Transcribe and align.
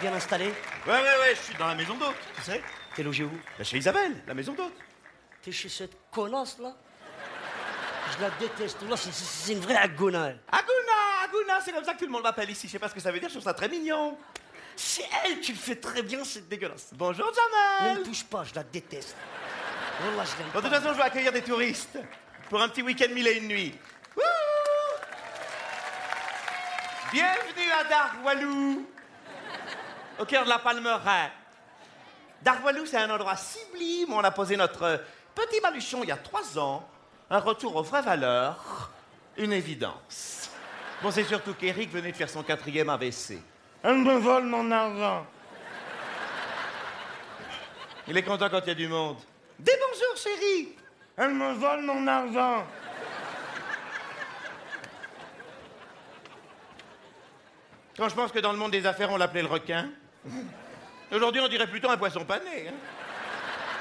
Bien 0.00 0.12
installé 0.14 0.46
Ouais, 0.86 0.92
ouais, 0.92 1.00
ouais, 1.02 1.34
je 1.34 1.40
suis 1.40 1.54
dans 1.56 1.66
la 1.68 1.74
maison 1.74 1.94
d'hôte, 1.96 2.16
tu 2.36 2.42
sais. 2.42 2.62
T'es 2.94 3.02
logé 3.02 3.24
où? 3.24 3.30
Bah, 3.58 3.64
chez 3.64 3.78
Isabelle, 3.78 4.22
la 4.26 4.34
maison 4.34 4.52
d'hôte. 4.54 4.74
T'es 5.42 5.52
chez 5.52 5.68
cette 5.68 5.92
connasse 6.10 6.58
là? 6.58 6.74
Je 8.16 8.22
la 8.22 8.30
déteste. 8.30 8.78
Là, 8.88 8.96
c'est- 8.96 9.52
une 9.52 9.60
vraie 9.60 9.76
agona. 9.76 10.28
elle. 10.28 10.40
Aguna, 10.50 11.24
Aguna, 11.24 11.60
c'est 11.64 11.72
comme 11.72 11.84
ça 11.84 11.94
que 11.94 11.98
tout 12.00 12.06
le 12.06 12.10
monde 12.10 12.24
m'appelle 12.24 12.50
ici. 12.50 12.66
Je 12.66 12.72
sais 12.72 12.78
pas 12.78 12.88
ce 12.88 12.94
que 12.94 13.00
ça 13.00 13.12
veut 13.12 13.20
dire, 13.20 13.28
je 13.28 13.34
trouve 13.34 13.44
ça 13.44 13.54
très 13.54 13.68
mignon. 13.68 14.18
C'est 14.74 15.04
elle, 15.24 15.40
tu 15.40 15.52
le 15.52 15.58
fais 15.58 15.76
très 15.76 16.02
bien, 16.02 16.24
c'est 16.24 16.48
dégueulasse. 16.48 16.88
Bonjour, 16.92 17.26
Ne 17.30 17.84
Jamal. 17.86 17.98
me 18.00 18.04
touche 18.04 18.24
pas, 18.24 18.42
je 18.44 18.54
la 18.54 18.62
déteste. 18.64 19.14
Wallah, 20.02 20.24
je 20.24 20.38
l'aime 20.42 20.50
Bon, 20.52 20.60
de 20.60 20.64
toute 20.64 20.74
façon, 20.74 20.92
je 20.92 20.96
vais 20.98 21.02
accueillir 21.04 21.32
des 21.32 21.42
touristes 21.42 21.98
pour 22.48 22.60
un 22.62 22.68
petit 22.68 22.82
week-end 22.82 23.12
mille 23.12 23.28
et 23.28 23.36
une 23.38 23.48
nuits. 23.48 23.74
Bienvenue 27.12 27.70
à 27.78 27.84
Darwalou, 27.84 28.86
au 30.20 30.24
cœur 30.26 30.44
de 30.44 30.50
la 30.50 30.58
Palmeraie. 30.58 31.32
Darwalou, 32.42 32.86
c'est 32.86 32.98
un 32.98 33.10
endroit 33.10 33.36
sublime 33.36 34.12
où 34.12 34.16
on 34.16 34.24
a 34.24 34.30
posé 34.30 34.56
notre 34.56 34.82
euh, 34.82 34.96
petit 35.34 35.60
baluchon 35.60 36.02
il 36.02 36.08
y 36.08 36.12
a 36.12 36.16
trois 36.16 36.58
ans. 36.58 36.86
Un 37.30 37.38
retour 37.38 37.76
aux 37.76 37.82
vraies 37.82 38.02
valeurs, 38.02 38.90
une 39.36 39.52
évidence. 39.52 40.50
Bon, 41.02 41.10
c'est 41.10 41.24
surtout 41.24 41.54
qu'Eric 41.54 41.90
venait 41.90 42.12
de 42.12 42.16
faire 42.16 42.28
son 42.28 42.42
quatrième 42.42 42.90
AVC. 42.90 43.38
Elle 43.82 43.98
me 43.98 44.18
vole 44.18 44.44
mon 44.44 44.70
argent. 44.70 45.26
Il 48.08 48.16
est 48.16 48.22
content 48.22 48.50
quand 48.50 48.60
il 48.60 48.68
y 48.68 48.72
a 48.72 48.74
du 48.74 48.88
monde. 48.88 49.16
Des 49.58 49.72
bonjours, 49.72 50.16
chérie 50.16 50.76
Elle 51.16 51.34
me 51.34 51.52
vole 51.54 51.82
mon 51.82 52.06
argent. 52.06 52.66
Quand 57.96 58.08
je 58.08 58.14
pense 58.14 58.32
que 58.32 58.38
dans 58.38 58.52
le 58.52 58.58
monde 58.58 58.72
des 58.72 58.86
affaires, 58.86 59.10
on 59.10 59.16
l'appelait 59.16 59.42
le 59.42 59.48
requin. 59.48 59.90
Aujourd'hui, 61.12 61.40
on 61.40 61.48
dirait 61.48 61.66
plutôt 61.66 61.90
un 61.90 61.96
poisson 61.96 62.24
pané. 62.24 62.68
hein. 62.68 62.72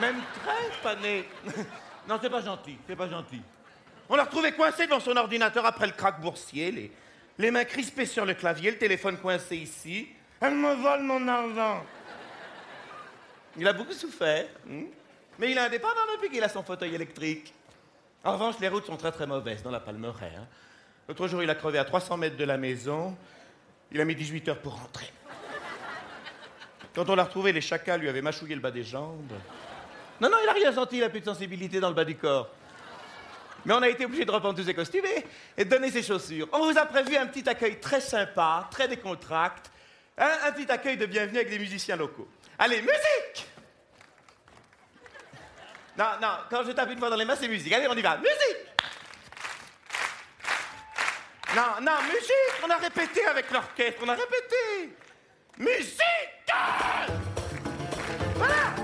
Même 0.00 0.16
très 0.44 0.70
pané. 0.82 1.28
non, 2.08 2.18
c'est 2.22 2.30
pas 2.30 2.40
gentil, 2.40 2.78
c'est 2.86 2.96
pas 2.96 3.08
gentil. 3.08 3.42
On 4.08 4.16
l'a 4.16 4.24
retrouvé 4.24 4.52
coincé 4.52 4.86
devant 4.86 5.00
son 5.00 5.16
ordinateur 5.16 5.64
après 5.66 5.86
le 5.86 5.92
crack 5.92 6.20
boursier, 6.20 6.92
les, 7.38 7.50
mains 7.50 7.64
crispées 7.64 8.06
sur 8.06 8.24
le 8.24 8.34
clavier, 8.34 8.70
le 8.70 8.78
téléphone 8.78 9.18
coincé 9.18 9.56
ici. 9.56 10.08
Elle 10.40 10.54
me 10.54 10.74
vole 10.74 11.02
mon 11.02 11.26
argent. 11.28 11.84
Il 13.56 13.66
a 13.68 13.72
beaucoup 13.72 13.92
souffert. 13.92 14.46
hein. 14.70 14.84
Mais 15.38 15.50
il 15.50 15.56
est 15.58 15.60
indépendant 15.60 15.94
depuis 16.16 16.30
qu'il 16.30 16.42
a 16.42 16.48
son 16.48 16.62
fauteuil 16.62 16.94
électrique. 16.94 17.52
En 18.24 18.32
revanche, 18.32 18.56
les 18.60 18.68
routes 18.68 18.86
sont 18.86 18.96
très 18.96 19.12
très 19.12 19.26
mauvaises 19.26 19.62
dans 19.62 19.70
la 19.70 19.80
Palmeraie. 19.80 20.32
hein. 20.38 20.46
L'autre 21.08 21.26
jour, 21.28 21.42
il 21.42 21.50
a 21.50 21.54
crevé 21.54 21.78
à 21.78 21.84
300 21.84 22.16
mètres 22.16 22.36
de 22.36 22.44
la 22.44 22.56
maison. 22.56 23.16
Il 23.90 24.00
a 24.00 24.04
mis 24.04 24.14
18 24.14 24.48
heures 24.48 24.60
pour 24.60 24.78
rentrer. 24.78 25.10
Quand 27.00 27.08
on 27.08 27.16
l'a 27.16 27.24
retrouvé, 27.24 27.50
les 27.50 27.62
chacals 27.62 27.98
lui 27.98 28.10
avaient 28.10 28.20
mâchouillé 28.20 28.54
le 28.54 28.60
bas 28.60 28.70
des 28.70 28.84
jambes. 28.84 29.32
Non, 30.20 30.28
non, 30.28 30.36
il 30.42 30.44
n'a 30.44 30.52
rien 30.52 30.70
senti, 30.70 30.98
il 30.98 31.00
n'a 31.00 31.08
plus 31.08 31.20
de 31.20 31.24
sensibilité 31.24 31.80
dans 31.80 31.88
le 31.88 31.94
bas 31.94 32.04
du 32.04 32.14
corps. 32.14 32.50
Mais 33.64 33.72
on 33.72 33.80
a 33.80 33.88
été 33.88 34.04
obligé 34.04 34.26
de 34.26 34.30
reprendre 34.30 34.54
tous 34.54 34.66
ses 34.66 34.74
costumes 34.74 35.06
et, 35.56 35.64
de 35.64 35.70
donner 35.70 35.90
ses 35.90 36.02
chaussures. 36.02 36.46
On 36.52 36.70
vous 36.70 36.76
a 36.76 36.84
prévu 36.84 37.16
un 37.16 37.26
petit 37.26 37.48
accueil 37.48 37.80
très 37.80 38.02
sympa, 38.02 38.68
très 38.70 38.86
décontracté. 38.86 39.70
Hein, 40.18 40.30
un 40.44 40.52
petit 40.52 40.70
accueil 40.70 40.98
de 40.98 41.06
bienvenue 41.06 41.38
avec 41.38 41.48
des 41.48 41.58
musiciens 41.58 41.96
locaux. 41.96 42.28
Allez, 42.58 42.82
musique 42.82 43.48
Non, 45.96 46.04
non, 46.20 46.34
quand 46.50 46.64
je 46.66 46.72
tape 46.72 46.90
une 46.90 46.98
fois 46.98 47.08
dans 47.08 47.16
les 47.16 47.24
mains, 47.24 47.36
c'est 47.36 47.48
musique. 47.48 47.72
Allez, 47.72 47.88
on 47.88 47.96
y 47.96 48.02
va. 48.02 48.18
Musique 48.18 48.66
Non, 51.56 51.80
non, 51.80 51.96
musique 52.12 52.62
On 52.62 52.68
a 52.68 52.76
répété 52.76 53.24
avec 53.24 53.50
l'orchestre, 53.50 54.02
on 54.04 54.08
a 54.10 54.14
répété 54.16 54.98
Musique 55.60 56.00
Voilà 58.34 58.79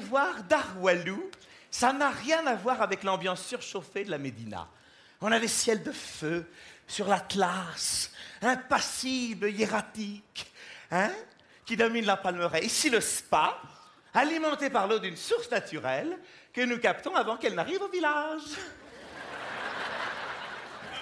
voir, 0.00 0.42
Darwalou, 0.44 1.30
ça 1.70 1.92
n'a 1.92 2.10
rien 2.10 2.46
à 2.46 2.54
voir 2.54 2.82
avec 2.82 3.04
l'ambiance 3.04 3.44
surchauffée 3.44 4.04
de 4.04 4.10
la 4.10 4.18
Médina. 4.18 4.66
On 5.20 5.30
a 5.30 5.38
des 5.38 5.48
ciels 5.48 5.82
de 5.82 5.92
feu 5.92 6.46
sur 6.86 7.06
l'Atlas, 7.06 8.10
impassible, 8.42 9.50
hiératique, 9.50 10.50
hein, 10.90 11.10
qui 11.64 11.76
domine 11.76 12.04
la 12.06 12.16
Palmeraie. 12.16 12.64
Ici, 12.64 12.90
le 12.90 13.00
spa, 13.00 13.60
alimenté 14.12 14.70
par 14.70 14.88
l'eau 14.88 14.98
d'une 14.98 15.16
source 15.16 15.50
naturelle 15.50 16.18
que 16.52 16.62
nous 16.62 16.78
captons 16.78 17.14
avant 17.14 17.36
qu'elle 17.36 17.54
n'arrive 17.54 17.82
au 17.82 17.88
village. 17.88 18.42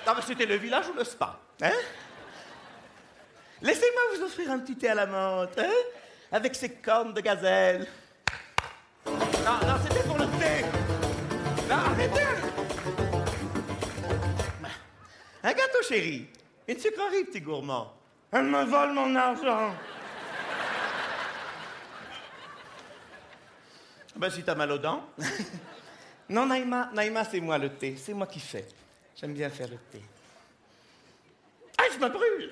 Ah, 0.07 0.17
c'était 0.27 0.47
le 0.47 0.57
village 0.57 0.89
ou 0.89 0.95
le 0.95 1.05
spa, 1.05 1.39
hein? 1.61 1.71
Laissez-moi 3.61 4.03
vous 4.15 4.23
offrir 4.25 4.51
un 4.51 4.59
petit 4.61 4.77
thé 4.77 4.89
à 4.89 4.95
la 4.95 5.07
menthe, 5.07 5.59
hein 5.59 5.73
Avec 6.33 6.55
ses 6.55 6.71
cornes 6.71 7.13
de 7.13 7.21
gazelle. 7.21 7.87
Non, 9.45 9.67
non, 9.67 9.77
c'était 9.83 10.07
pour 10.07 10.19
le 10.19 10.27
thé. 10.39 10.65
Non, 11.69 11.77
arrêtez. 11.77 12.21
Un 15.43 15.53
gâteau, 15.53 15.83
chéri. 15.89 16.27
Une 16.67 16.79
sucrerie, 16.79 17.25
petit 17.25 17.41
gourmand. 17.41 17.93
Elle 18.33 18.45
me 18.45 18.65
vole 18.65 18.93
mon 18.93 19.15
argent. 19.17 19.75
Ben, 24.17 24.31
si 24.31 24.43
t'as 24.43 24.55
mal 24.55 24.73
aux 24.73 24.79
dents. 24.79 25.05
non, 26.29 26.45
Naïma, 26.47 26.91
Naïma, 26.93 27.25
c'est 27.25 27.41
moi 27.41 27.57
le 27.57 27.71
thé. 27.71 27.97
C'est 27.97 28.13
moi 28.13 28.27
qui 28.27 28.41
fais. 28.41 28.67
J'aime 29.17 29.33
bien 29.33 29.49
faire 29.49 29.69
le 29.69 29.79
thé. 29.91 30.03
Ah, 31.79 31.85
je 31.95 31.99
me 31.99 32.09
brûle. 32.09 32.51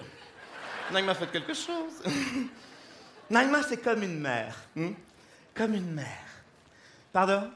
Naïma, 0.92 1.14
faites 1.14 1.32
quelque 1.32 1.54
chose. 1.54 2.02
Naïma, 3.30 3.62
c'est 3.64 3.78
comme 3.82 4.02
une 4.04 4.20
mère. 4.20 4.56
hmm? 4.76 4.92
Comme 5.52 5.74
une 5.74 5.92
mère. 5.92 6.25
Pardon? 7.16 7.50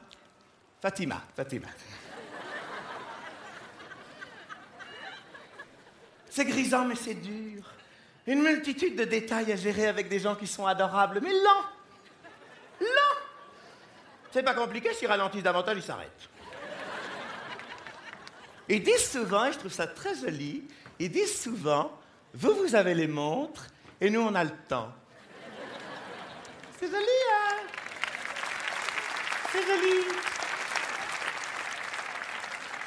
Fatima, 0.81 1.21
Fatima. 1.35 1.67
C'est 6.31 6.45
grisant, 6.45 6.85
mais 6.85 6.95
c'est 6.95 7.13
dur. 7.13 7.63
Une 8.25 8.41
multitude 8.41 8.95
de 8.95 9.03
détails 9.03 9.51
à 9.51 9.55
gérer 9.55 9.85
avec 9.85 10.09
des 10.09 10.17
gens 10.17 10.33
qui 10.33 10.47
sont 10.47 10.65
adorables, 10.65 11.19
mais 11.21 11.29
lents. 11.29 11.67
Lents. 12.79 13.19
C'est 14.31 14.41
pas 14.41 14.55
compliqué, 14.55 14.95
s'ils 14.95 15.07
ralentissent 15.07 15.43
davantage, 15.43 15.77
ils 15.77 15.83
s'arrêtent. 15.83 16.29
Ils 18.67 18.81
disent 18.81 19.11
souvent, 19.11 19.45
et 19.45 19.53
je 19.53 19.59
trouve 19.59 19.71
ça 19.71 19.85
très 19.85 20.15
joli, 20.15 20.67
ils 20.97 21.11
disent 21.11 21.39
souvent, 21.39 21.91
vous, 22.33 22.55
vous 22.55 22.73
avez 22.73 22.95
les 22.95 23.07
montres, 23.07 23.67
et 23.99 24.09
nous, 24.09 24.21
on 24.21 24.33
a 24.33 24.43
le 24.43 24.57
temps. 24.67 24.91
C'est 26.79 26.89
joli, 26.89 27.05
hein? 27.31 27.80
C'est 29.51 29.65
joli. 29.65 30.05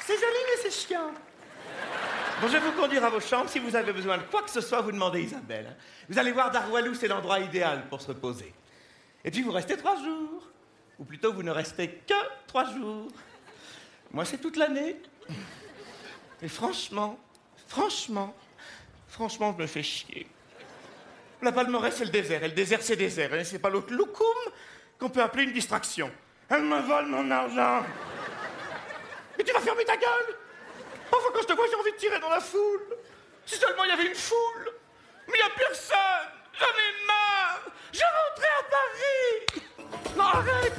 C'est 0.05 0.15
joli, 0.15 0.39
mais 0.47 0.61
c'est 0.63 0.71
chiant. 0.71 1.11
Bon, 2.41 2.47
je 2.47 2.53
vais 2.53 2.59
vous 2.59 2.71
conduire 2.71 3.03
à 3.03 3.09
vos 3.09 3.19
chambres. 3.19 3.49
Si 3.49 3.59
vous 3.59 3.75
avez 3.75 3.93
besoin 3.93 4.17
de 4.17 4.23
quoi 4.23 4.41
que 4.41 4.49
ce 4.49 4.61
soit, 4.61 4.81
vous 4.81 4.91
demandez 4.91 5.21
Isabelle. 5.21 5.75
Vous 6.09 6.17
allez 6.17 6.31
voir, 6.31 6.49
Darwalou, 6.49 6.95
c'est 6.95 7.07
l'endroit 7.07 7.39
idéal 7.39 7.87
pour 7.87 8.01
se 8.01 8.07
reposer. 8.07 8.51
Et 9.23 9.31
puis, 9.31 9.41
vous 9.41 9.51
restez 9.51 9.77
trois 9.77 9.95
jours. 9.97 10.49
Ou 10.97 11.05
plutôt, 11.05 11.33
vous 11.33 11.43
ne 11.43 11.51
restez 11.51 11.89
que 12.07 12.13
trois 12.47 12.65
jours. 12.73 13.09
Moi, 14.11 14.25
c'est 14.25 14.39
toute 14.39 14.57
l'année. 14.57 14.97
Et 16.41 16.47
franchement, 16.47 17.19
franchement, 17.67 18.35
franchement, 19.07 19.53
je 19.55 19.61
me 19.61 19.67
fais 19.67 19.83
chier. 19.83 20.27
La 21.41 21.51
Palmeraie, 21.51 21.91
c'est 21.91 22.05
le 22.05 22.11
désert. 22.11 22.43
Et 22.43 22.47
le 22.47 22.53
désert, 22.53 22.81
c'est 22.81 22.95
désert. 22.95 23.33
Et 23.35 23.43
c'est 23.43 23.59
pas 23.59 23.69
l'autre 23.69 23.93
loukoum 23.93 24.25
qu'on 24.97 25.09
peut 25.09 25.21
appeler 25.21 25.43
une 25.43 25.53
distraction. 25.53 26.11
Elle 26.49 26.61
me 26.61 26.79
vole 26.81 27.07
mon 27.07 27.29
argent. 27.31 27.83
Mais 29.37 29.43
tu 29.43 29.51
vas 29.51 29.59
fermer 29.59 29.83
ta 29.83 29.97
gueule 29.97 30.35
Parfois, 31.09 31.31
quand 31.33 31.41
je 31.41 31.47
te 31.47 31.53
vois, 31.53 31.65
j'ai 31.69 31.75
envie 31.75 31.91
de 31.91 31.97
tirer 31.97 32.19
dans 32.19 32.29
la 32.29 32.39
foule. 32.39 32.81
Si 33.45 33.55
seulement 33.55 33.83
il 33.83 33.89
y 33.89 33.93
avait 33.93 34.07
une 34.07 34.15
foule. 34.15 34.71
Mais 35.27 35.33
il 35.33 35.37
n'y 35.37 35.51
a 35.51 35.55
personne 35.57 35.97
J'en 36.59 36.65
ai 36.65 37.05
marre 37.07 37.61
Je 37.91 37.99
rentrais 37.99 38.55
à 38.59 38.63
Paris 38.69 39.65
Non, 40.15 40.23
arrête 40.23 40.73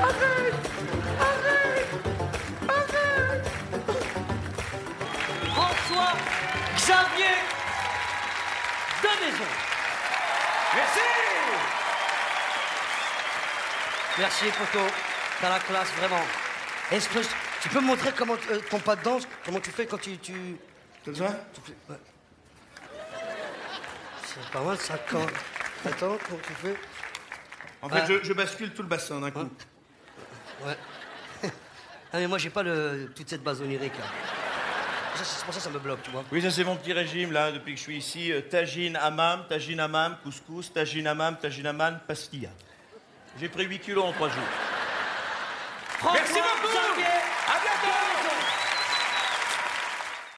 Arrête 0.00 0.20
Arrête 0.22 0.69
Merci, 14.18 14.44
Poto. 14.46 14.84
T'as 15.40 15.48
la 15.50 15.58
classe, 15.60 15.88
vraiment. 15.92 16.22
Est-ce 16.92 17.08
que 17.08 17.18
tu 17.62 17.68
peux 17.68 17.80
me 17.80 17.86
montrer 17.86 18.10
comment 18.16 18.34
euh, 18.50 18.60
ton 18.68 18.78
pas 18.80 18.96
de 18.96 19.02
danse, 19.02 19.26
comment 19.44 19.60
tu 19.60 19.70
fais 19.70 19.86
quand 19.86 19.98
tu. 20.00 20.18
tu... 20.18 20.56
Comme 21.04 21.14
ça 21.16 21.34
tu 21.54 21.60
fais- 21.62 21.92
ouais. 21.92 21.98
C'est 24.26 24.50
pas 24.50 24.60
mal, 24.60 24.76
ça 24.78 24.98
quand. 25.10 25.26
Attends, 25.86 26.18
comment 26.26 26.40
tu 26.46 26.52
fais? 26.54 26.76
En 27.82 27.88
fait, 27.88 28.00
Ah. 28.02 28.06
je, 28.06 28.22
je 28.22 28.32
bascule 28.34 28.72
tout 28.74 28.82
le 28.82 28.88
bassin 28.88 29.20
d'un 29.20 29.30
coup. 29.30 29.48
Ouais. 30.64 30.76
ah, 31.44 31.48
mais 32.18 32.26
moi, 32.26 32.36
j'ai 32.38 32.50
pas 32.50 32.62
le, 32.62 33.10
toute 33.16 33.28
cette 33.30 33.42
base 33.42 33.62
onirique, 33.62 33.96
là. 33.98 34.04
C'est 35.22 35.44
pour 35.44 35.52
ça 35.54 35.60
que 35.60 35.64
ça 35.64 35.70
me 35.70 35.78
bloque, 35.78 36.02
tu 36.02 36.10
vois. 36.10 36.24
Oui, 36.32 36.40
ça 36.42 36.50
c'est 36.50 36.64
mon 36.64 36.76
petit 36.76 36.92
régime 36.92 37.32
là, 37.32 37.52
depuis 37.52 37.72
que 37.74 37.78
je 37.78 37.82
suis 37.84 37.96
ici. 37.98 38.32
Euh, 38.32 38.40
tagine, 38.42 38.96
hammam, 38.96 39.44
tagine, 39.48 39.80
hammam, 39.80 40.16
couscous, 40.22 40.72
tagine, 40.72 41.06
hammam, 41.06 41.36
tagine, 41.38 41.66
hammam, 41.66 42.00
pastilla. 42.06 42.48
J'ai 43.38 43.48
pris 43.48 43.64
8 43.64 43.78
kilos 43.78 44.04
en 44.04 44.12
3 44.12 44.28
jours. 44.28 44.69